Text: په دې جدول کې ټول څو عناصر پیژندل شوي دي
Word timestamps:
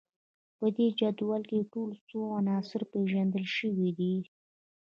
په 0.57 0.67
دې 0.75 0.87
جدول 0.99 1.41
کې 1.49 1.69
ټول 1.73 1.89
څو 2.07 2.19
عناصر 2.39 2.81
پیژندل 2.91 3.45
شوي 3.57 3.89
دي 3.99 4.15